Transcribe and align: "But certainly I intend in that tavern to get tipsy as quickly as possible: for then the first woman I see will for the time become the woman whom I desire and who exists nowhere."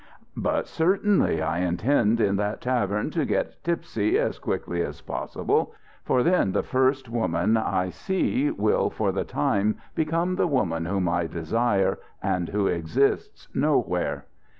"But 0.35 0.65
certainly 0.67 1.43
I 1.43 1.59
intend 1.59 2.19
in 2.19 2.35
that 2.37 2.59
tavern 2.59 3.11
to 3.11 3.23
get 3.23 3.63
tipsy 3.63 4.17
as 4.17 4.39
quickly 4.39 4.81
as 4.81 4.99
possible: 4.99 5.75
for 6.03 6.23
then 6.23 6.53
the 6.53 6.63
first 6.63 7.07
woman 7.07 7.55
I 7.55 7.89
see 7.91 8.49
will 8.49 8.89
for 8.89 9.11
the 9.11 9.23
time 9.25 9.77
become 9.93 10.37
the 10.37 10.47
woman 10.47 10.85
whom 10.85 11.07
I 11.07 11.27
desire 11.27 11.99
and 12.19 12.49
who 12.49 12.65
exists 12.65 13.47
nowhere." 13.53 14.25